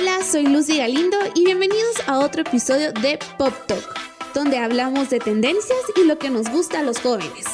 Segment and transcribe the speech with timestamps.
[0.00, 3.84] Hola, soy Lucy Galindo y bienvenidos a otro episodio de Pop Talk,
[4.32, 7.44] donde hablamos de tendencias y lo que nos gusta a los jóvenes.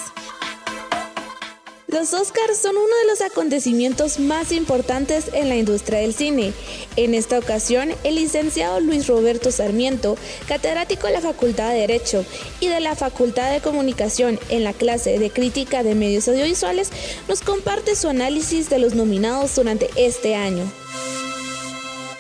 [1.89, 6.53] Los Oscars son uno de los acontecimientos más importantes en la industria del cine.
[6.95, 10.17] En esta ocasión, el licenciado Luis Roberto Sarmiento,
[10.47, 12.25] catedrático de la Facultad de Derecho
[12.61, 16.93] y de la Facultad de Comunicación en la clase de Crítica de Medios Audiovisuales,
[17.27, 20.71] nos comparte su análisis de los nominados durante este año.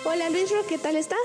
[0.08, 1.16] Hola Luis Ro, ¿qué tal está?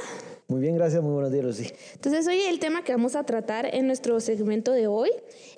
[0.48, 1.72] Muy bien, gracias, muy buenos días, Lucy.
[1.94, 5.12] Entonces, hoy el tema que vamos a tratar en nuestro segmento de hoy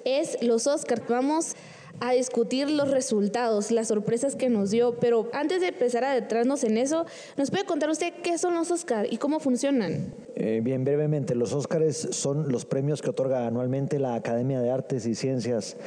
[0.04, 1.02] es los Oscars.
[1.08, 1.56] Vamos
[2.02, 6.66] a discutir los resultados, las sorpresas que nos dio, pero antes de empezar a adentrarnos
[6.66, 7.06] en eso,
[7.38, 10.14] ¿nos puede contar usted qué son los Oscars y cómo funcionan?
[10.36, 15.06] Eh, bien, brevemente, los Oscars son los premios que otorga anualmente la Academia de Artes
[15.06, 15.78] y Ciencias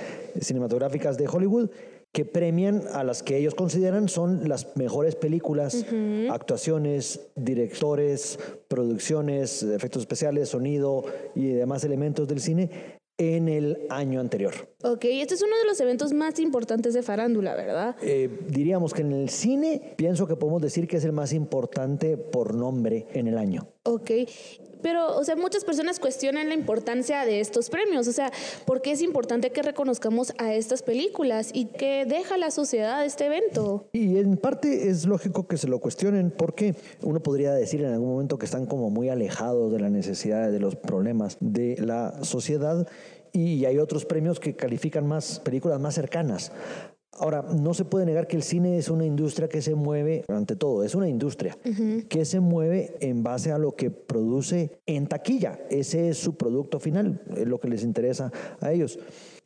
[0.41, 1.69] Cinematográficas de Hollywood
[2.13, 5.85] que premian a las que ellos consideran son las mejores películas,
[6.31, 11.05] actuaciones, directores, producciones, efectos especiales, sonido
[11.35, 14.53] y demás elementos del cine en el año anterior.
[14.83, 17.97] Ok, este es uno de los eventos más importantes de farándula, ¿verdad?
[18.03, 22.17] Eh, diríamos que en el cine pienso que podemos decir que es el más importante
[22.19, 23.69] por nombre en el año.
[23.85, 24.11] Ok,
[24.83, 28.31] pero, o sea, muchas personas cuestionan la importancia de estos premios, o sea,
[28.65, 33.27] ¿por qué es importante que reconozcamos a estas películas y que deja la sociedad este
[33.27, 33.89] evento?
[33.93, 38.11] Y en parte es lógico que se lo cuestionen porque uno podría decir en algún
[38.11, 42.87] momento que están como muy alejados de la necesidad de los problemas de la sociedad
[43.33, 46.53] y hay otros premios que califican más películas más cercanas.
[47.19, 50.57] Ahora, no se puede negar que el cine es una industria que se mueve, ante
[50.57, 51.57] todo, es una industria
[52.09, 55.59] que se mueve en base a lo que produce en taquilla.
[55.71, 58.99] Ese es su producto final, es lo que les interesa a ellos.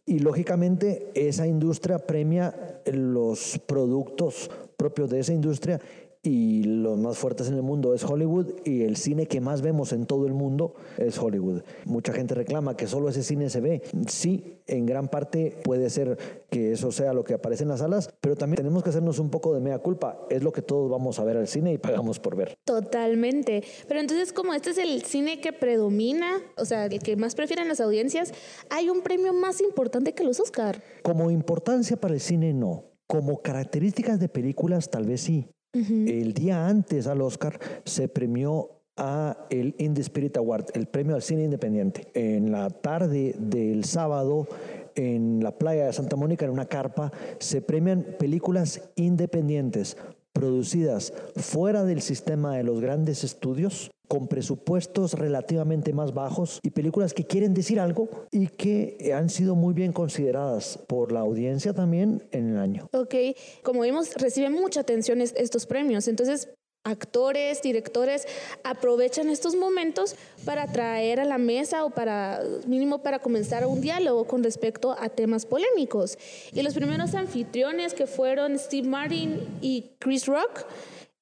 [0.07, 5.81] Y lógicamente esa industria premia los productos propios de esa industria
[6.23, 9.93] y los más fuertes en el mundo es Hollywood y el cine que más vemos
[9.93, 11.63] en todo el mundo es Hollywood.
[11.87, 13.83] Mucha gente reclama que solo ese cine se ve.
[14.07, 16.19] Sí, en gran parte puede ser
[16.51, 19.31] que eso sea lo que aparece en las salas, pero también tenemos que hacernos un
[19.31, 20.27] poco de mea culpa.
[20.29, 22.55] Es lo que todos vamos a ver al cine y pagamos por ver.
[22.65, 23.65] Totalmente.
[23.89, 27.69] Pero entonces, como este es el cine que predomina, o sea, el que más prefieren
[27.69, 28.33] las audiencias,
[28.69, 30.83] hay un premio más importante que los Oscar.
[31.03, 32.85] Como importancia para el cine, no.
[33.07, 35.49] Como características de películas, tal vez sí.
[35.73, 41.23] El día antes al Oscar se premió a el Indie Spirit Award, el premio al
[41.23, 42.09] cine independiente.
[42.15, 44.49] En la tarde del sábado,
[44.97, 49.97] en la playa de Santa Mónica, en una carpa, se premian películas independientes
[50.33, 57.15] producidas fuera del sistema de los grandes estudios, con presupuestos relativamente más bajos y películas
[57.15, 62.27] que quieren decir algo y que han sido muy bien consideradas por la audiencia también
[62.33, 62.89] en el año.
[62.93, 63.15] Ok,
[63.63, 66.49] como vimos, reciben mucha atención estos premios, entonces
[66.85, 68.27] actores, directores
[68.65, 74.25] aprovechan estos momentos para traer a la mesa o para mínimo para comenzar un diálogo
[74.25, 76.19] con respecto a temas polémicos.
[76.53, 80.65] Y los primeros anfitriones que fueron Steve Martin y Chris Rock,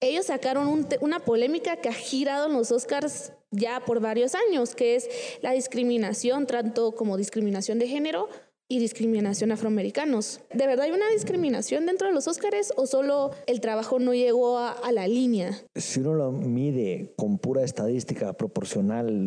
[0.01, 4.95] ellos sacaron una polémica que ha girado en los Oscars ya por varios años, que
[4.95, 5.09] es
[5.41, 8.29] la discriminación, tanto como discriminación de género
[8.71, 10.41] y discriminación afroamericanos.
[10.53, 14.59] ¿De verdad hay una discriminación dentro de los Óscares o solo el trabajo no llegó
[14.59, 15.53] a, la línea?
[15.75, 19.27] Si uno lo mide con pura estadística proporcional,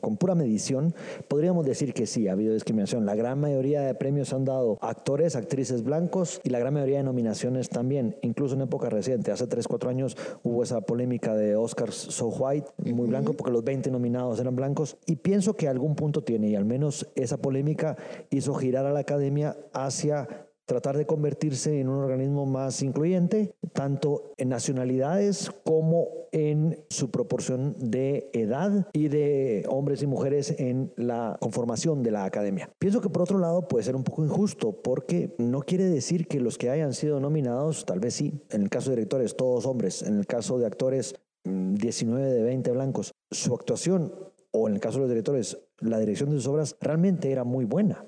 [0.00, 0.94] con pura medición,
[1.28, 3.06] podríamos decir que sí, ha habido discriminación.
[3.06, 7.04] La gran mayoría de premios han dado actores, actrices blancos y la gran mayoría de
[7.04, 9.30] nominaciones también, incluso en época reciente.
[9.30, 13.62] Hace 3, 4 años hubo esa polémica de Oscars So White, muy blanco, porque los
[13.62, 14.96] 20 nominados eran blancos.
[15.06, 17.96] Y pienso que algún punto tiene, y al menos esa polémica
[18.30, 20.28] hizo girar a la academia hacia
[20.70, 27.74] tratar de convertirse en un organismo más incluyente, tanto en nacionalidades como en su proporción
[27.76, 32.70] de edad y de hombres y mujeres en la conformación de la academia.
[32.78, 36.38] Pienso que por otro lado puede ser un poco injusto porque no quiere decir que
[36.38, 40.02] los que hayan sido nominados, tal vez sí, en el caso de directores, todos hombres,
[40.02, 44.14] en el caso de actores, 19 mm, de 20 blancos, su actuación
[44.52, 47.64] o en el caso de los directores, la dirección de sus obras realmente era muy
[47.64, 48.04] buena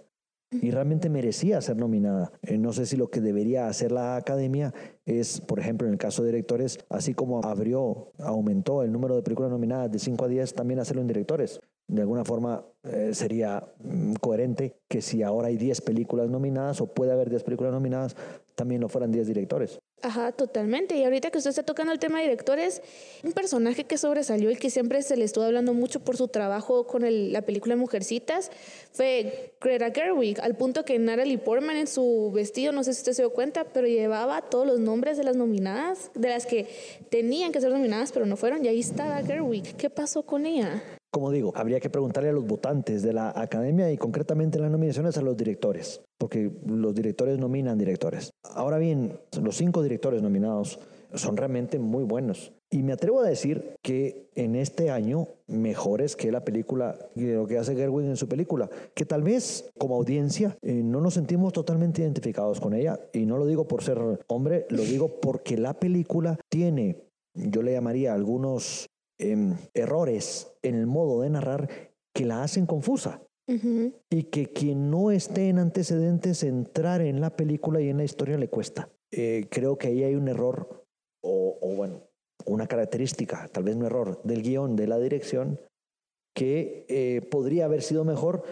[0.61, 2.33] y realmente merecía ser nominada.
[2.43, 4.73] Eh, no sé si lo que debería hacer la academia
[5.07, 9.23] es, por ejemplo, en el caso de directores, así como abrió, aumentó el número de
[9.23, 11.61] películas nominadas de 5 a 10, también hacerlo en directores.
[11.89, 16.87] De alguna forma eh, sería mm, coherente que si ahora hay 10 películas nominadas o
[16.87, 18.17] puede haber 10 películas nominadas,
[18.55, 19.81] también lo fueran 10 directores.
[20.03, 20.97] Ajá, totalmente.
[20.97, 22.83] Y ahorita que usted está tocando el tema de directores,
[23.23, 26.89] un personaje que sobresalió y que siempre se le estuvo hablando mucho por su trabajo
[26.89, 28.51] con el, la película Mujercitas
[28.91, 33.13] fue Greta Gerwig, al punto que Natalie Portman en su vestido, no sé si usted
[33.13, 36.67] se dio cuenta, pero llevaba todos los nombres de las nominadas, de las que
[37.09, 39.77] tenían que ser nominadas, pero no fueron, y ahí estaba Gerwig.
[39.77, 40.83] ¿Qué pasó con ella?
[41.13, 45.19] Como digo, habría que preguntarle a los votantes de la academia y concretamente las nominaciones
[45.19, 48.31] a los directores, porque los directores nominan directores.
[48.43, 50.81] Ahora bien, los cinco directores nominados
[51.15, 52.55] son realmente muy buenos.
[52.71, 57.59] Y me atrevo a decir que en este año mejores que la película, lo que
[57.59, 62.01] hace Gerwin en su película, que tal vez como audiencia eh, no nos sentimos totalmente
[62.01, 62.99] identificados con ella.
[63.13, 63.99] Y no lo digo por ser
[64.29, 67.05] hombre, lo digo porque la película tiene,
[67.35, 68.89] yo le llamaría algunos
[69.23, 71.69] Em, errores en el modo de narrar
[72.13, 73.23] que la hacen confusa.
[74.11, 78.39] Y que quien no esté en antecedentes, entrar en la película y en la historia
[78.39, 78.89] le cuesta.
[79.11, 80.87] Eh, creo que ahí hay un error,
[81.23, 82.03] o, o, bueno,
[82.47, 85.61] una característica, tal vez un error del guion, de la dirección,
[86.35, 88.43] que eh, podría haber sido mejor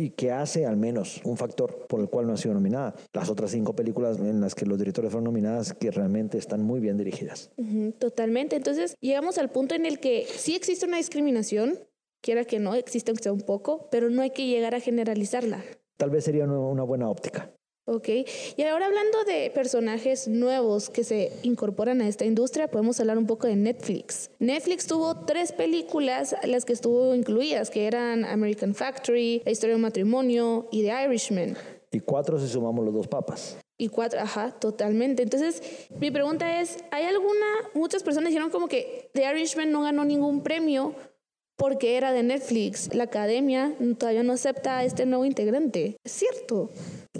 [0.00, 2.94] y que hace al menos un factor por el cual no ha sido nominada.
[3.12, 6.80] Las otras cinco películas en las que los directores fueron nominadas que realmente están muy
[6.80, 7.50] bien dirigidas.
[7.98, 8.56] totalmente.
[8.56, 11.78] Entonces llegamos al punto en el que sí existe una discriminación,
[12.22, 15.62] quiera que no, existe aunque sea un poco, pero no hay que llegar a generalizarla.
[15.96, 17.52] Tal vez sería una buena óptica.
[17.92, 18.08] Ok,
[18.56, 23.26] y ahora hablando de personajes nuevos que se incorporan a esta industria, podemos hablar un
[23.26, 24.30] poco de Netflix.
[24.38, 29.76] Netflix tuvo tres películas, las que estuvo incluidas, que eran American Factory, La historia de
[29.78, 31.56] un matrimonio y The Irishman.
[31.90, 33.56] Y cuatro si sumamos los dos papas.
[33.76, 35.24] Y cuatro, ajá, totalmente.
[35.24, 35.60] Entonces,
[35.98, 40.44] mi pregunta es, ¿hay alguna, muchas personas dijeron como que The Irishman no ganó ningún
[40.44, 40.94] premio
[41.60, 42.92] porque era de Netflix.
[42.94, 45.98] La academia todavía no acepta a este nuevo integrante.
[46.02, 46.70] ¿Es cierto?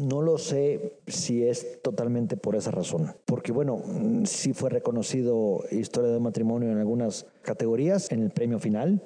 [0.00, 3.82] No lo sé si es totalmente por esa razón, porque bueno,
[4.24, 9.02] sí fue reconocido historia de matrimonio en algunas categorías en el premio final,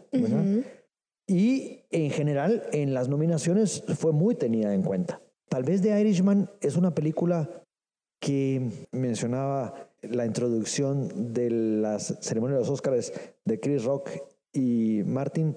[1.27, 5.21] y en general en las nominaciones fue muy tenida en cuenta.
[5.49, 7.51] Tal vez The Irishman es una película
[8.21, 13.13] que mencionaba la introducción de las ceremonias de los Óscares
[13.45, 14.11] de Chris Rock
[14.55, 15.55] y Martin.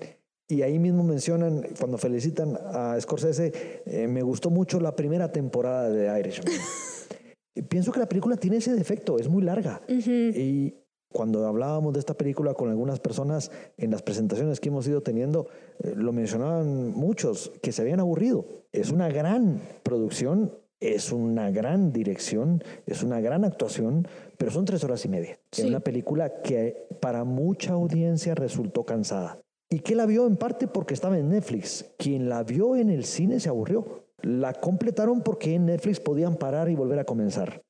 [0.50, 5.90] Y ahí mismo mencionan, cuando felicitan a Scorsese, eh, me gustó mucho la primera temporada
[5.90, 6.54] de Irishman.
[7.70, 9.82] Pienso que la película tiene ese defecto, es muy larga.
[9.88, 10.76] Y
[11.12, 15.48] cuando hablábamos de esta película con algunas personas en las presentaciones que hemos ido teniendo,
[15.80, 18.46] eh, lo mencionaban muchos, que se habían aburrido.
[18.72, 24.08] Es una gran producción, es una gran dirección, es una gran actuación,
[24.38, 25.40] pero son tres horas y media.
[25.52, 29.40] Es una película que para mucha audiencia resultó cansada.
[29.70, 31.86] ¿Y que la vio en parte porque estaba en Netflix?
[31.98, 34.06] Quien la vio en el cine se aburrió.
[34.22, 37.62] La completaron porque en Netflix podían parar y volver a comenzar.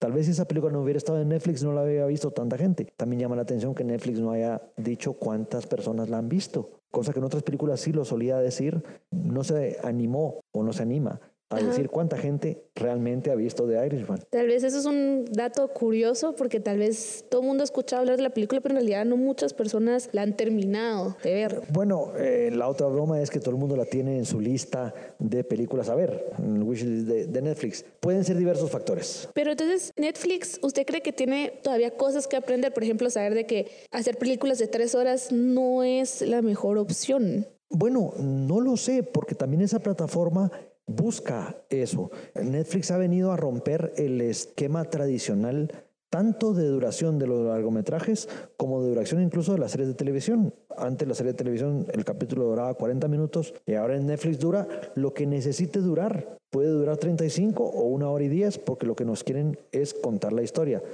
[0.00, 2.58] Tal vez si esa película no hubiera estado en Netflix no la había visto tanta
[2.58, 2.92] gente.
[2.96, 7.12] También llama la atención que Netflix no haya dicho cuántas personas la han visto, cosa
[7.12, 8.82] que en otras películas sí lo solía decir.
[9.10, 11.20] No se animó o no se anima
[11.50, 14.20] a decir cuánta gente realmente ha visto The Irishman.
[14.30, 18.00] Tal vez eso es un dato curioso porque tal vez todo el mundo ha escuchado
[18.00, 21.62] hablar de la película, pero en realidad no muchas personas la han terminado de ver.
[21.70, 24.94] Bueno, eh, la otra broma es que todo el mundo la tiene en su lista
[25.18, 27.84] de películas a ver, en el wishlist de, de Netflix.
[28.00, 29.28] Pueden ser diversos factores.
[29.34, 32.72] Pero entonces, Netflix, ¿usted cree que tiene todavía cosas que aprender?
[32.72, 37.46] Por ejemplo, saber de que hacer películas de tres horas no es la mejor opción.
[37.70, 40.50] Bueno, no lo sé, porque también esa plataforma
[40.86, 42.10] busca eso.
[42.34, 48.80] Netflix ha venido a romper el esquema tradicional tanto de duración de los largometrajes como
[48.80, 50.54] de duración incluso de las series de televisión.
[50.76, 54.68] Antes la serie de televisión el capítulo duraba 40 minutos y ahora en Netflix dura
[54.94, 56.38] lo que necesite durar.
[56.50, 60.32] Puede durar 35 o una hora y 10 porque lo que nos quieren es contar
[60.32, 60.84] la historia.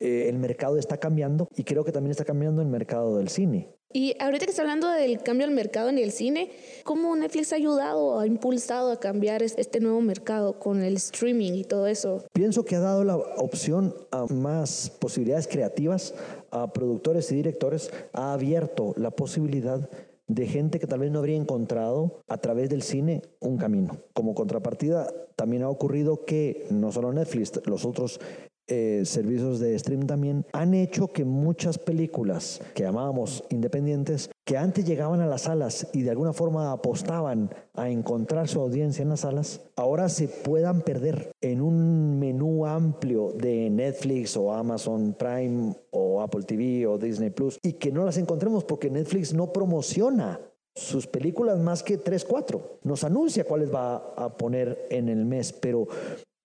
[0.00, 3.77] Eh, el mercado está cambiando y creo que también está cambiando el mercado del cine.
[3.90, 6.50] Y ahorita que está hablando del cambio del mercado en el cine,
[6.84, 11.54] ¿cómo Netflix ha ayudado o ha impulsado a cambiar este nuevo mercado con el streaming
[11.54, 12.22] y todo eso?
[12.34, 16.14] Pienso que ha dado la opción a más posibilidades creativas
[16.50, 19.88] a productores y directores, ha abierto la posibilidad
[20.26, 24.02] de gente que tal vez no habría encontrado a través del cine un camino.
[24.12, 28.20] Como contrapartida, también ha ocurrido que no solo Netflix, los otros
[28.68, 34.84] eh, servicios de stream también han hecho que muchas películas que llamábamos independientes, que antes
[34.84, 39.20] llegaban a las salas y de alguna forma apostaban a encontrar su audiencia en las
[39.20, 46.20] salas, ahora se puedan perder en un menú amplio de Netflix o Amazon Prime o
[46.20, 50.40] Apple TV o Disney Plus y que no las encontremos porque Netflix no promociona
[50.78, 52.80] sus películas más que 3, 4.
[52.84, 55.88] Nos anuncia cuáles va a poner en el mes, pero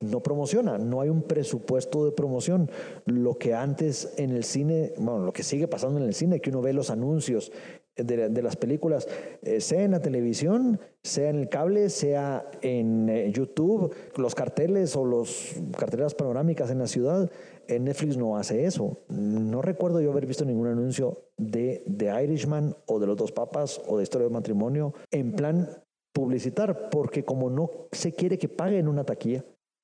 [0.03, 2.69] no promociona, no hay un presupuesto de promoción.
[3.05, 6.49] Lo que antes en el cine, bueno, lo que sigue pasando en el cine, que
[6.49, 7.51] uno ve los anuncios
[7.95, 9.07] de, las películas,
[9.43, 14.95] eh, sea en la televisión, sea en el cable, sea en eh, YouTube, los carteles
[14.95, 17.31] o los carteleras panorámicas en la ciudad,
[17.67, 18.99] en Netflix no hace eso.
[19.09, 23.81] No recuerdo yo haber visto ningún anuncio de The Irishman o de Los Dos Papas
[23.87, 25.69] o de Historia de Matrimonio en plan
[26.13, 29.43] publicitar, porque como no se quiere que paguen una taquilla,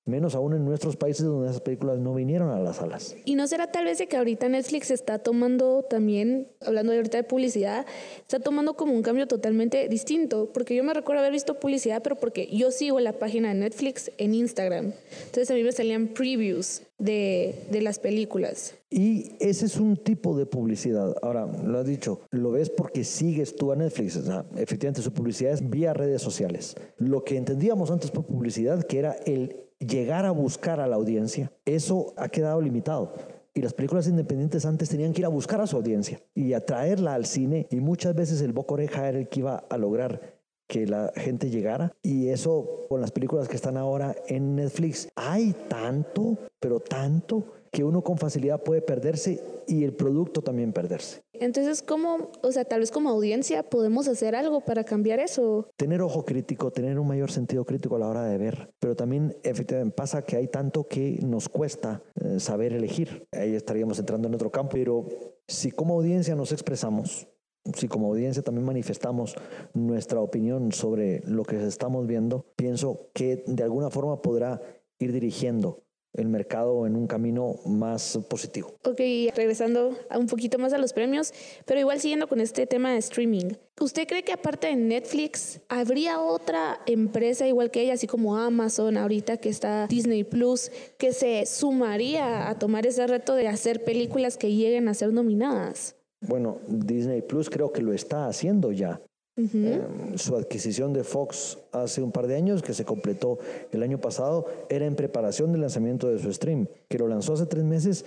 [0.09, 3.15] menos aún en nuestros países donde esas películas no vinieron a las salas.
[3.25, 7.17] Y no será tal vez de que ahorita Netflix está tomando también, hablando de ahorita
[7.17, 7.85] de publicidad,
[8.19, 12.15] está tomando como un cambio totalmente distinto, porque yo me recuerdo haber visto publicidad, pero
[12.15, 14.93] porque yo sigo la página de Netflix en Instagram,
[15.25, 18.75] entonces a mí me salían previews de, de las películas.
[18.89, 21.15] Y ese es un tipo de publicidad.
[21.21, 24.19] Ahora, lo has dicho, lo ves porque sigues tú a Netflix.
[24.57, 26.75] efectivamente, su publicidad es vía redes sociales.
[26.97, 31.51] Lo que entendíamos antes por publicidad, que era el llegar a buscar a la audiencia,
[31.65, 33.13] eso ha quedado limitado.
[33.53, 37.15] Y las películas independientes antes tenían que ir a buscar a su audiencia y atraerla
[37.15, 37.67] al cine.
[37.71, 41.49] Y muchas veces el boca oreja era el que iba a lograr que la gente
[41.49, 41.91] llegara.
[42.03, 47.83] Y eso con las películas que están ahora en Netflix, hay tanto, pero tanto que
[47.83, 51.21] uno con facilidad puede perderse y el producto también perderse.
[51.33, 55.69] Entonces, ¿cómo, o sea, tal vez como audiencia podemos hacer algo para cambiar eso?
[55.77, 59.37] Tener ojo crítico, tener un mayor sentido crítico a la hora de ver, pero también
[59.43, 63.27] efectivamente pasa que hay tanto que nos cuesta eh, saber elegir.
[63.31, 65.07] Ahí estaríamos entrando en otro campo, pero
[65.47, 67.27] si como audiencia nos expresamos,
[67.75, 69.35] si como audiencia también manifestamos
[69.73, 74.61] nuestra opinión sobre lo que estamos viendo, pienso que de alguna forma podrá
[74.99, 78.75] ir dirigiendo el mercado en un camino más positivo.
[78.83, 78.99] Ok,
[79.35, 81.33] regresando un poquito más a los premios,
[81.65, 83.53] pero igual siguiendo con este tema de streaming.
[83.79, 88.97] ¿Usted cree que aparte de Netflix, habría otra empresa igual que ella, así como Amazon
[88.97, 94.37] ahorita que está Disney Plus, que se sumaría a tomar ese reto de hacer películas
[94.37, 95.95] que lleguen a ser nominadas?
[96.21, 99.01] Bueno, Disney Plus creo que lo está haciendo ya.
[99.39, 103.39] Em, su adquisición de Fox hace un par de años, que se completó
[103.71, 107.45] el año pasado, era en preparación del lanzamiento de su stream, que lo lanzó hace
[107.45, 108.05] tres meses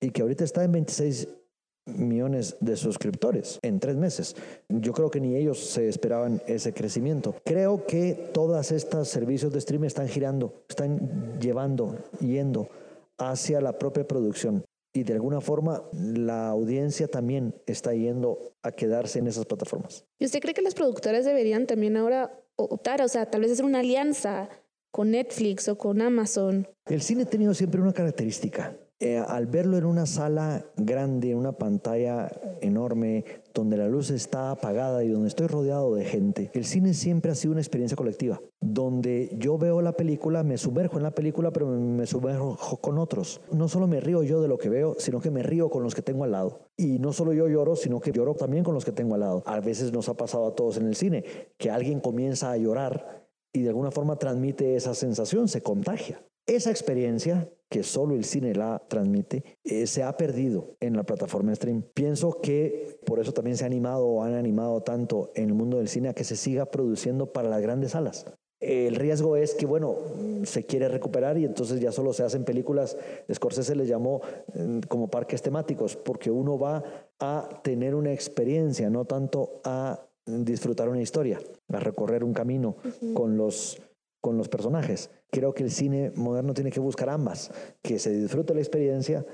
[0.00, 1.28] y que ahorita está en 26
[1.86, 4.36] millones de suscriptores en tres meses.
[4.68, 7.34] Yo creo que ni ellos se esperaban ese crecimiento.
[7.44, 12.68] Creo que todas estas servicios de stream están girando, están llevando, yendo
[13.18, 14.64] hacia la propia producción
[14.94, 20.06] y de alguna forma la audiencia también está yendo a quedarse en esas plataformas.
[20.18, 23.64] ¿Y usted cree que las productoras deberían también ahora optar, o sea, tal vez hacer
[23.64, 24.48] una alianza
[24.92, 26.68] con Netflix o con Amazon?
[26.86, 31.38] El cine ha tenido siempre una característica eh, al verlo en una sala grande, en
[31.38, 36.64] una pantalla enorme, donde la luz está apagada y donde estoy rodeado de gente, el
[36.64, 41.02] cine siempre ha sido una experiencia colectiva, donde yo veo la película, me sumerjo en
[41.02, 43.40] la película, pero me sumerjo con otros.
[43.52, 45.94] No solo me río yo de lo que veo, sino que me río con los
[45.94, 46.60] que tengo al lado.
[46.76, 49.42] Y no solo yo lloro, sino que lloro también con los que tengo al lado.
[49.46, 51.24] A veces nos ha pasado a todos en el cine,
[51.58, 56.20] que alguien comienza a llorar y de alguna forma transmite esa sensación, se contagia.
[56.46, 61.54] Esa experiencia que solo el cine la transmite, eh, se ha perdido en la plataforma
[61.54, 61.82] stream.
[61.94, 65.78] Pienso que por eso también se ha animado o han animado tanto en el mundo
[65.78, 68.26] del cine a que se siga produciendo para las grandes salas.
[68.60, 69.96] El riesgo es que, bueno,
[70.44, 72.96] se quiere recuperar y entonces ya solo se hacen películas,
[73.32, 74.22] Scorsese le llamó
[74.54, 76.82] mm, como parques temáticos, porque uno va
[77.18, 82.76] a tener una experiencia, no tanto a disfrutar una historia, a recorrer un camino
[83.12, 83.78] con los
[84.24, 85.10] con los personajes.
[85.34, 87.50] Creo que el cine moderno tiene que buscar ambas,
[87.82, 89.26] que se disfrute la experiencia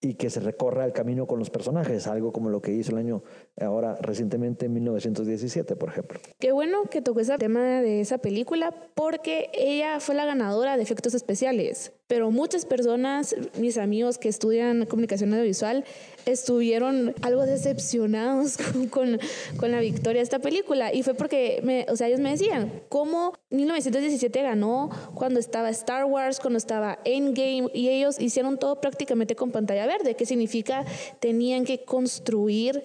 [0.00, 2.98] y que se recorra el camino con los personajes, algo como lo que hizo el
[2.98, 3.24] año
[3.60, 6.20] ahora recientemente en 1917, por ejemplo.
[6.38, 10.84] Qué bueno que tocó ese tema de esa película porque ella fue la ganadora de
[10.84, 15.84] efectos especiales pero muchas personas, mis amigos que estudian comunicación audiovisual,
[16.24, 18.56] estuvieron algo decepcionados
[18.90, 19.20] con,
[19.58, 20.92] con, la victoria de esta película.
[20.92, 26.06] Y fue porque, me, o sea, ellos me decían, ¿cómo 1917 ganó cuando estaba Star
[26.06, 27.68] Wars, cuando estaba Endgame?
[27.74, 30.16] Y ellos hicieron todo prácticamente con pantalla verde.
[30.16, 30.86] ¿Qué significa?
[31.20, 32.82] Tenían que construir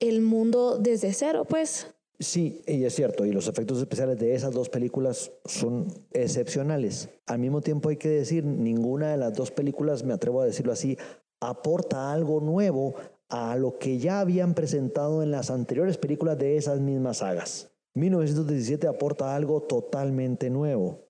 [0.00, 1.86] el mundo desde cero, pues.
[2.20, 7.10] Sí, y es cierto, y los efectos especiales de esas dos películas son excepcionales.
[7.26, 10.72] Al mismo tiempo hay que decir, ninguna de las dos películas, me atrevo a decirlo
[10.72, 10.98] así,
[11.40, 12.96] aporta algo nuevo
[13.28, 17.70] a lo que ya habían presentado en las anteriores películas de esas mismas sagas.
[17.94, 21.08] 1917 aporta algo totalmente nuevo,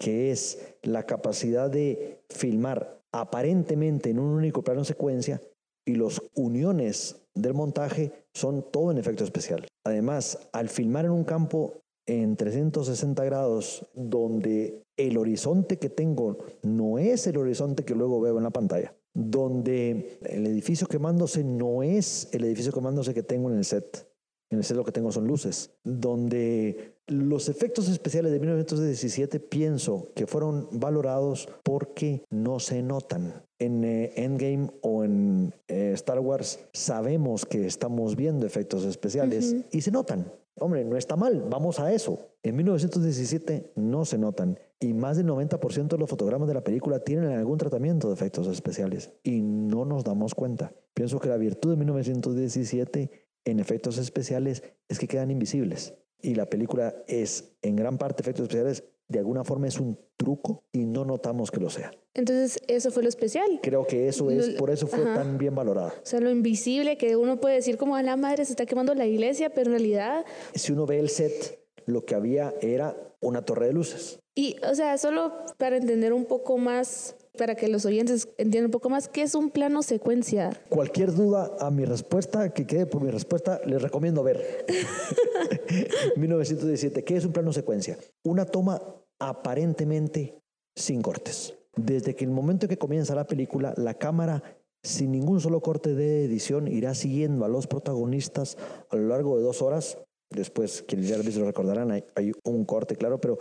[0.00, 5.40] que es la capacidad de filmar aparentemente en un único plano secuencia
[5.86, 9.66] y los uniones del montaje son todo en efecto especial.
[9.88, 16.98] Además, al filmar en un campo en 360 grados donde el horizonte que tengo no
[16.98, 22.28] es el horizonte que luego veo en la pantalla, donde el edificio quemándose no es
[22.32, 24.06] el edificio quemándose que tengo en el set.
[24.50, 30.12] En el set lo que tengo son luces, donde los efectos especiales de 1917 pienso
[30.14, 33.42] que fueron valorados porque no se notan.
[33.58, 39.80] En eh, Endgame o en eh, Star Wars sabemos que estamos viendo efectos especiales y
[39.80, 40.32] se notan.
[40.60, 42.18] Hombre, no está mal, vamos a eso.
[42.42, 47.00] En 1917 no se notan y más del 90% de los fotogramas de la película
[47.00, 50.72] tienen algún tratamiento de efectos especiales y no nos damos cuenta.
[50.94, 53.10] Pienso que la virtud de 1917
[53.44, 58.44] en efectos especiales es que quedan invisibles y la película es en gran parte efectos
[58.44, 61.90] especiales, de alguna forma es un truco y no notamos que lo sea.
[62.14, 63.60] Entonces, eso fue lo especial.
[63.62, 65.88] Creo que eso es, por eso fue tan bien valorado.
[65.88, 68.94] O sea, lo invisible que uno puede decir como a la madre se está quemando
[68.94, 70.26] la iglesia, pero en realidad...
[70.54, 74.18] Si uno ve el set, lo que había era una torre de luces.
[74.34, 78.70] Y, o sea, solo para entender un poco más para que los oyentes entiendan un
[78.70, 80.50] poco más, ¿qué es un plano secuencia?
[80.68, 84.66] Cualquier duda a mi respuesta, que quede por mi respuesta, les recomiendo ver.
[86.16, 87.96] 1917, ¿qué es un plano secuencia?
[88.24, 88.82] Una toma
[89.18, 90.38] aparentemente
[90.76, 91.54] sin cortes.
[91.76, 94.42] Desde que el momento en que comienza la película, la cámara
[94.82, 98.56] sin ningún solo corte de edición irá siguiendo a los protagonistas
[98.90, 99.98] a lo largo de dos horas
[100.30, 103.38] Después, quienes ya lo recordarán, hay, hay, un corte, claro, pero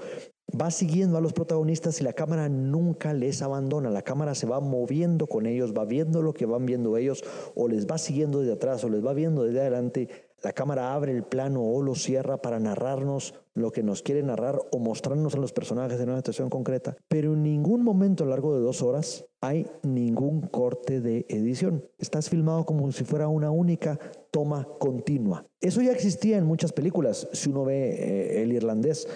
[0.60, 3.90] va siguiendo a los protagonistas y la cámara nunca les abandona.
[3.90, 7.26] La cámara se va moviendo con ellos, va viendo lo que van viendo ellos,
[7.56, 10.10] o les va siguiendo desde atrás, o les va viendo desde adelante.
[10.44, 14.60] La cámara abre el plano o lo cierra para narrarnos lo que nos quiere narrar
[14.72, 16.96] o mostrarnos a los personajes en una situación concreta.
[17.08, 21.84] Pero en ningún momento a lo largo de dos horas hay ningún corte de edición.
[21.98, 25.46] Estás filmado como si fuera una única toma continua.
[25.60, 27.28] Eso ya existía en muchas películas.
[27.34, 29.08] Si uno ve eh, el irlandés,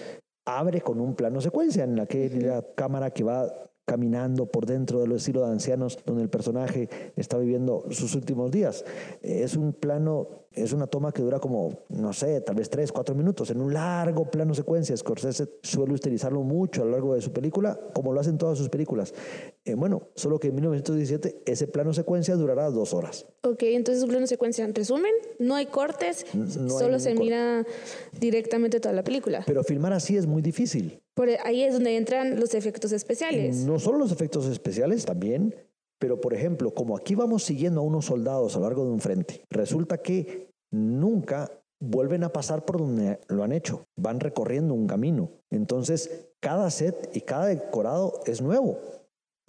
[0.44, 3.48] abre con un plano secuencia en la que la cámara que va
[3.84, 8.84] caminando por dentro del estilo de ancianos donde el personaje está viviendo sus últimos días.
[9.22, 13.14] Es un plano es una toma que dura como, no sé, tal vez tres, cuatro
[13.14, 14.96] minutos, en un largo plano secuencia.
[14.96, 18.68] Scorsese suele utilizarlo mucho a lo largo de su película, como lo hacen todas sus
[18.68, 19.14] películas.
[19.64, 23.26] Eh, bueno, solo que en 1917 ese plano secuencia durará dos horas.
[23.42, 26.26] Ok, entonces un plano secuencia, en resumen, no hay cortes,
[26.68, 27.64] solo se mira
[28.18, 29.42] directamente toda la película.
[29.46, 31.00] Pero filmar así es muy difícil.
[31.14, 33.64] Por ahí es donde entran los efectos especiales.
[33.64, 35.54] No solo los efectos especiales, también
[36.02, 38.98] pero, por ejemplo, como aquí vamos siguiendo a unos soldados a lo largo de un
[38.98, 41.48] frente, resulta que nunca
[41.80, 45.30] vuelven a pasar por donde lo han hecho, van recorriendo un camino.
[45.52, 48.80] Entonces, cada set y cada decorado es nuevo.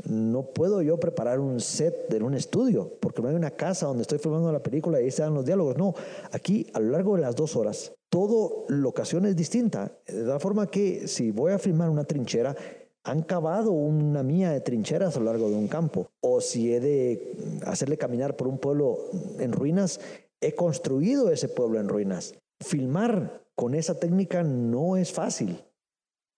[0.08, 4.04] No puedo yo preparar un set en un estudio, porque no hay una casa donde
[4.04, 5.76] estoy filmando la película y ahí se dan los diálogos.
[5.76, 5.96] No,
[6.34, 9.92] aquí a lo largo de las dos horas, todo locación es distinta.
[10.06, 12.56] De tal forma que si voy a filmar una trinchera,
[13.04, 16.10] han cavado una mía de trincheras a lo largo de un campo.
[16.22, 17.36] O si he de
[17.66, 18.98] hacerle caminar por un pueblo
[19.40, 20.00] en ruinas,
[20.42, 22.36] he construido ese pueblo en ruinas.
[22.62, 25.64] Filmar con esa técnica no es fácil,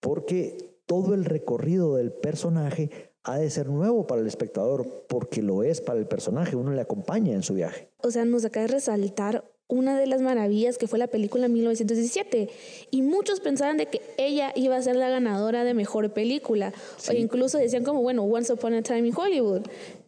[0.01, 5.63] porque todo el recorrido del personaje ha de ser nuevo para el espectador, porque lo
[5.63, 7.89] es para el personaje, uno le acompaña en su viaje.
[7.97, 12.49] O sea, nos acaba de resaltar una de las maravillas que fue la película 1917
[12.91, 16.71] y muchos pensaban de que ella iba a ser la ganadora de mejor película.
[17.09, 19.61] O incluso decían como bueno Once Upon a Time in Hollywood.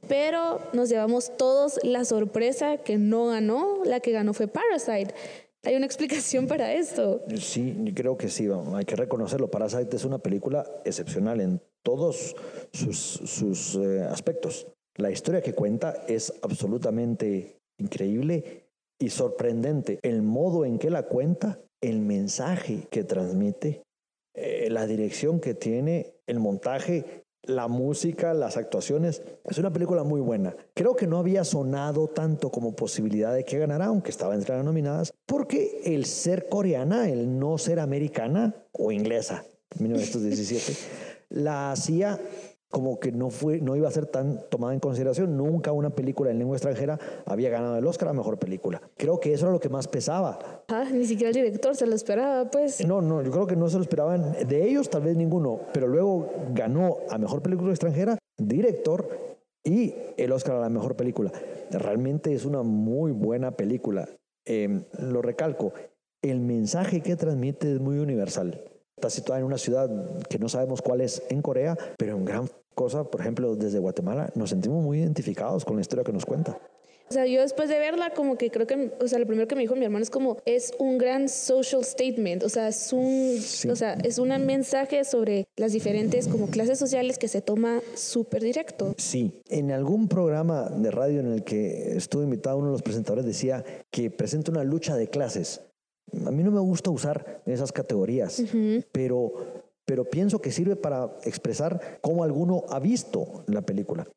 [0.08, 5.14] Pero nos llevamos todos la sorpresa que no ganó la que ganó fue Parasite.
[5.64, 7.22] Hay una explicación para esto.
[7.38, 9.50] Sí creo que sí hay que reconocerlo.
[9.50, 12.36] Parasite es una película excepcional en todos
[12.72, 14.68] sus, sus eh, aspectos.
[14.96, 18.67] La historia que cuenta es absolutamente increíble
[19.00, 23.84] y sorprendente el modo en que la cuenta, el mensaje que transmite,
[24.34, 29.24] eh, la dirección que tiene, el montaje, la música, las actuaciones.
[29.46, 30.56] Es una película muy buena.
[30.74, 34.66] Creo que no había sonado tanto como posibilidad de que ganara, aunque estaba entre las
[34.66, 39.46] nominadas, porque el ser coreana, el no ser americana o inglesa,
[39.80, 40.74] 1917,
[41.30, 42.20] la hacía
[42.70, 45.38] como que no, fue, no iba a ser tan tomada en consideración.
[45.38, 48.82] Nunca una película en lengua extranjera había ganado el Oscar a Mejor Película.
[48.98, 50.64] Creo que eso era lo que más pesaba.
[50.68, 52.86] Ah, ni siquiera el director se lo esperaba, pues.
[52.86, 54.34] No, no, yo creo que no se lo esperaban.
[54.48, 59.08] De ellos tal vez ninguno, pero luego ganó a Mejor Película extranjera, director
[59.64, 61.32] y el Oscar a la Mejor Película.
[61.72, 64.10] Realmente es una muy buena película.
[64.46, 65.74] Em, lo recalco,
[66.22, 68.62] el mensaje que transmite es muy universal.
[68.98, 69.90] Está situada en una ciudad
[70.28, 74.32] que no sabemos cuál es en Corea, pero en gran cosa, por ejemplo, desde Guatemala,
[74.34, 76.58] nos sentimos muy identificados con la historia que nos cuenta.
[77.08, 79.54] O sea, yo después de verla, como que creo que, o sea, lo primero que
[79.54, 83.40] me dijo mi hermano es como, es un gran social statement, o sea, es un,
[83.72, 88.42] o sea, es un mensaje sobre las diferentes como clases sociales que se toma súper
[88.42, 88.96] directo.
[88.98, 93.26] Sí, en algún programa de radio en el que estuve invitado, uno de los presentadores
[93.26, 95.62] decía que presenta una lucha de clases.
[96.26, 98.44] A mí no me gusta usar esas categorías,
[98.92, 99.34] pero,
[99.86, 104.08] pero pienso que sirve para expresar cómo alguno ha visto la película.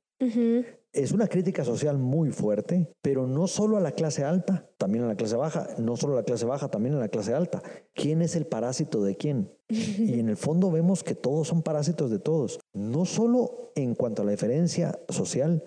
[0.93, 5.09] Es una crítica social muy fuerte, pero no solo a la clase alta, también a
[5.09, 7.63] la clase baja, no solo a la clase baja, también a la clase alta.
[7.95, 9.51] ¿Quién es el parásito de quién?
[9.69, 14.23] Y en el fondo vemos que todos son parásitos de todos, no solo en cuanto
[14.23, 15.63] a la diferencia social,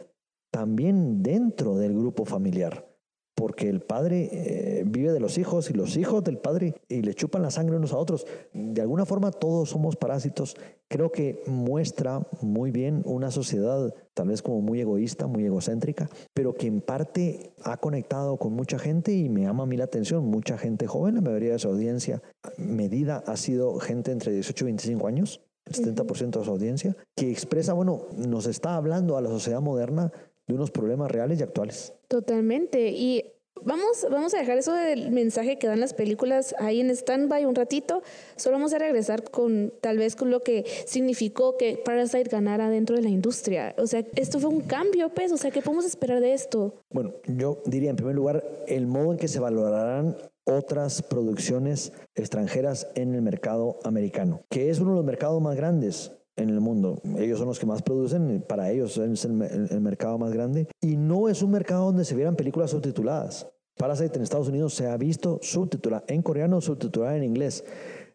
[0.51, 2.92] también dentro del grupo familiar
[3.35, 7.13] porque el padre eh, vive de los hijos y los hijos del padre y le
[7.13, 8.25] chupan la sangre unos a otros.
[8.53, 10.55] De alguna forma todos somos parásitos.
[10.87, 16.53] Creo que muestra muy bien una sociedad tal vez como muy egoísta, muy egocéntrica, pero
[16.53, 20.25] que en parte ha conectado con mucha gente y me llama a mí la atención,
[20.25, 22.21] mucha gente joven, la mayoría de su audiencia
[22.57, 27.31] medida ha sido gente entre 18 y 25 años, el 70% de su audiencia, que
[27.31, 30.11] expresa, bueno, nos está hablando a la sociedad moderna
[30.47, 31.93] de unos problemas reales y actuales.
[32.07, 32.89] Totalmente.
[32.91, 33.25] Y
[33.61, 37.55] vamos, vamos a dejar eso del mensaje que dan las películas ahí en stand-by un
[37.55, 38.01] ratito.
[38.35, 42.95] Solo vamos a regresar con tal vez con lo que significó que Parasite ganara dentro
[42.95, 43.75] de la industria.
[43.77, 45.31] O sea, esto fue un cambio, pues.
[45.31, 46.75] O sea, ¿qué podemos esperar de esto?
[46.91, 52.87] Bueno, yo diría en primer lugar el modo en que se valorarán otras producciones extranjeras
[52.95, 57.01] en el mercado americano, que es uno de los mercados más grandes en el mundo.
[57.17, 59.33] Ellos son los que más producen, para ellos es el,
[59.81, 60.67] mercado más grande.
[60.81, 63.47] Y no es un mercado donde se vieran películas subtituladas.
[63.77, 67.63] Parasite en Estados Unidos se ha visto subtitulada en coreano, subtitulada en inglés.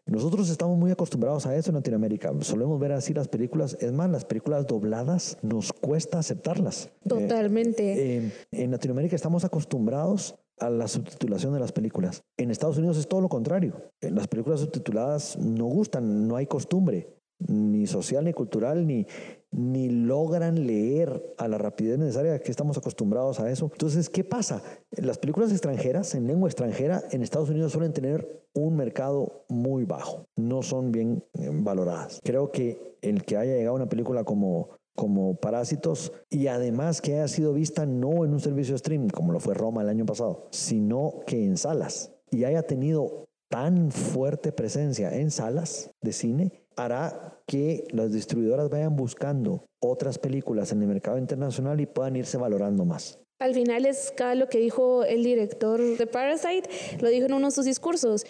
[0.05, 2.33] Nosotros estamos muy acostumbrados a eso en Latinoamérica.
[2.41, 3.77] Solemos ver así las películas.
[3.79, 6.89] Es más, las películas dobladas nos cuesta aceptarlas.
[7.07, 8.17] Totalmente.
[8.17, 12.23] Eh, en Latinoamérica estamos acostumbrados a la subtitulación de las películas.
[12.37, 13.91] En Estados Unidos es todo lo contrario.
[14.01, 19.07] Las películas subtituladas no gustan, no hay costumbre ni social, ni cultural, ni,
[19.51, 23.69] ni logran leer a la rapidez necesaria que estamos acostumbrados a eso.
[23.71, 24.61] Entonces, ¿qué pasa?
[24.91, 30.25] Las películas extranjeras, en lengua extranjera, en Estados Unidos suelen tener un mercado muy bajo,
[30.35, 32.19] no son bien eh, valoradas.
[32.23, 37.13] Creo que el que haya llegado a una película como como Parásitos y además que
[37.13, 40.05] haya sido vista no en un servicio de stream como lo fue Roma el año
[40.05, 46.58] pasado, sino que en salas y haya tenido tan fuerte presencia en salas de cine,
[46.83, 52.37] hará que las distribuidoras vayan buscando otras películas en el mercado internacional y puedan irse
[52.37, 53.19] valorando más.
[53.39, 57.47] Al final es cada lo que dijo el director de Parasite, lo dijo en uno
[57.47, 58.25] de sus discursos.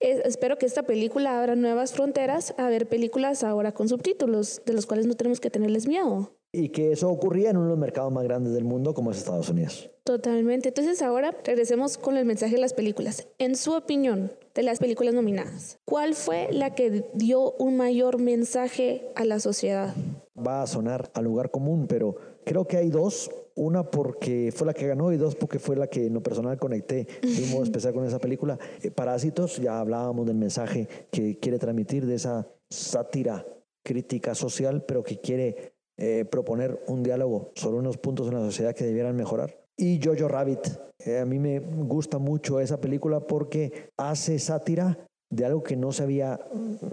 [0.00, 4.86] espero que esta película abra nuevas fronteras a ver películas ahora con subtítulos, de los
[4.86, 6.39] cuales no tenemos que tenerles miedo.
[6.52, 9.18] Y que eso ocurría en uno de los mercados más grandes del mundo como es
[9.18, 9.90] Estados Unidos.
[10.04, 10.68] Totalmente.
[10.68, 13.28] Entonces ahora regresemos con el mensaje de las películas.
[13.38, 19.06] En su opinión, de las películas nominadas, ¿cuál fue la que dio un mayor mensaje
[19.14, 19.94] a la sociedad?
[20.36, 23.30] Va a sonar a lugar común, pero creo que hay dos.
[23.56, 26.58] Una porque fue la que ganó y dos porque fue la que en lo personal
[26.58, 28.58] conecté de un modo especial con esa película.
[28.82, 33.44] Eh, Parásitos, ya hablábamos del mensaje que quiere transmitir de esa sátira
[33.82, 35.69] crítica social, pero que quiere
[36.02, 39.60] eh, proponer un diálogo sobre unos puntos en la sociedad que debieran mejorar.
[39.76, 40.60] Y Jojo Rabbit,
[41.04, 44.96] eh, a mí me gusta mucho esa película porque hace sátira
[45.30, 46.40] de algo que no se había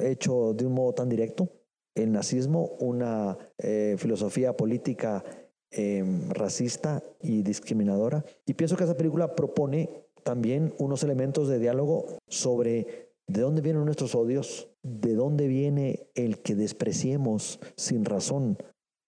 [0.02, 1.48] hecho de un modo tan directo.
[1.96, 5.24] El nazismo, una eh, filosofía política
[5.72, 8.26] em, racista y discriminadora.
[8.46, 13.86] Y pienso que esa película propone también unos elementos de diálogo sobre de dónde vienen
[13.86, 18.58] nuestros odios, de dónde viene el que despreciemos sin razón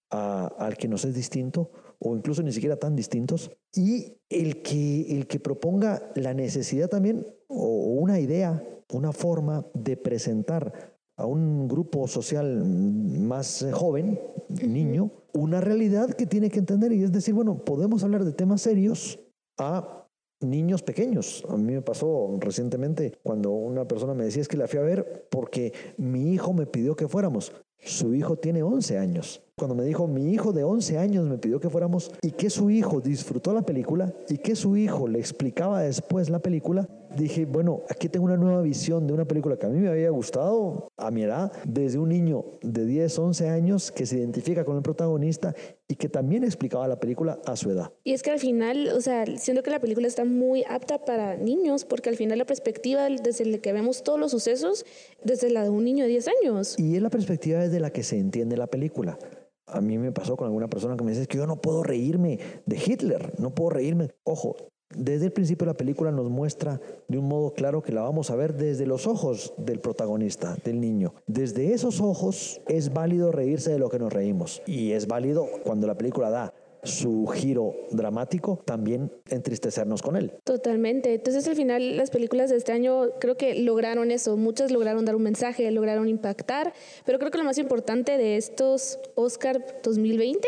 [0.10, 5.28] al que nos es distinto o incluso ni siquiera tan distintos, y el que, el
[5.28, 12.08] que proponga la necesidad también o una idea, una forma de presentar a un grupo
[12.08, 14.20] social más joven,
[14.66, 18.62] niño, una realidad que tiene que entender y es decir, bueno, podemos hablar de temas
[18.62, 19.20] serios
[19.58, 20.08] a
[20.40, 21.44] niños pequeños.
[21.50, 24.84] A mí me pasó recientemente cuando una persona me decía es que la fui a
[24.84, 27.52] ver porque mi hijo me pidió que fuéramos.
[27.80, 29.42] Su hijo tiene 11 años.
[29.56, 32.70] Cuando me dijo, mi hijo de 11 años me pidió que fuéramos y que su
[32.70, 37.84] hijo disfrutó la película y que su hijo le explicaba después la película, dije, bueno,
[37.90, 41.12] aquí tengo una nueva visión de una película que a mí me había gustado a
[41.12, 45.56] mi edad, desde un niño de 10, 11 años que se identifica con el protagonista
[45.88, 47.92] y que también explicaba la película a su edad.
[48.04, 51.36] Y es que al final, o sea, siento que la película está muy apta para
[51.36, 54.86] niños, porque al final la perspectiva desde la que vemos todos los sucesos,
[55.24, 56.76] desde la de un niño de 10 años.
[56.78, 59.18] Y es la perspectiva desde la que se entiende la película.
[59.66, 62.40] A mí me pasó con alguna persona que me dice que yo no puedo reírme
[62.66, 64.10] de Hitler, no puedo reírme.
[64.24, 64.56] Ojo,
[64.96, 68.36] desde el principio la película nos muestra de un modo claro que la vamos a
[68.36, 71.14] ver desde los ojos del protagonista, del niño.
[71.28, 74.64] Desde esos ojos es válido reírse de lo que nos reímos.
[74.66, 80.34] Y es válido cuando la película da su giro dramático, también entristecernos con él.
[80.44, 81.14] Totalmente.
[81.14, 84.38] Entonces al final las películas de este año creo que lograron eso.
[84.38, 86.74] Muchas lograron dar un mensaje, lograron impactar,
[87.06, 90.48] pero creo que lo más importante de estos Oscar 2020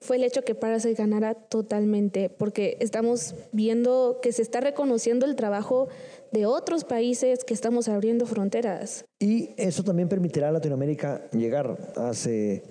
[0.00, 5.34] fue el hecho que Parasite ganara totalmente, porque estamos viendo que se está reconociendo el
[5.34, 5.88] trabajo
[6.30, 9.04] de otros países que estamos abriendo fronteras.
[9.18, 11.78] Y eso también permitirá a Latinoamérica llegar.
[11.96, 12.62] Hace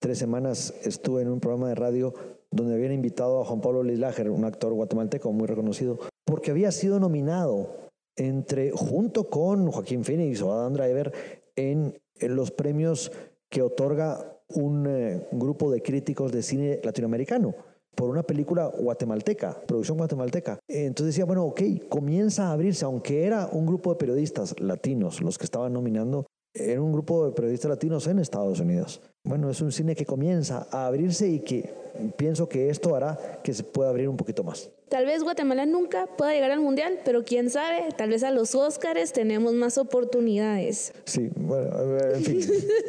[0.00, 2.12] tres semanas estuve en un programa de radio
[2.52, 7.00] donde habían invitado a Juan Pablo Lislager, un actor guatemalteco muy reconocido, porque había sido
[7.00, 11.12] nominado entre, junto con Joaquín Phoenix o Adam Driver
[11.56, 13.10] en, los premios
[13.48, 17.52] que otorga un eh, grupo de críticos de cine latinoamericano
[17.96, 20.60] por una película guatemalteca, producción guatemalteca.
[20.68, 25.36] Entonces decía, bueno, ok, comienza a abrirse, aunque era un grupo de periodistas latinos los
[25.36, 29.00] que estaban nominando, era un grupo de periodistas latinos en Estados Unidos.
[29.24, 31.72] Bueno, es un cine que comienza a abrirse y que
[32.16, 34.70] pienso que esto hará que se pueda abrir un poquito más.
[34.88, 38.54] Tal vez Guatemala nunca pueda llegar al Mundial, pero quién sabe, tal vez a los
[38.54, 40.92] Óscares tenemos más oportunidades.
[41.04, 42.40] Sí, bueno, en fin.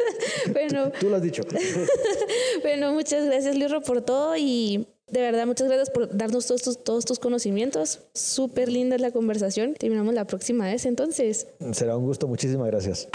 [0.52, 1.44] bueno, tú, lo has dicho.
[2.62, 6.84] bueno, muchas gracias, Lirro, por todo y de verdad, muchas gracias por darnos todos tus,
[6.84, 8.02] todos tus conocimientos.
[8.14, 9.76] Súper linda la conversación.
[9.76, 11.48] Terminamos la próxima vez entonces.
[11.72, 12.28] Será un gusto.
[12.28, 13.08] Muchísimas gracias.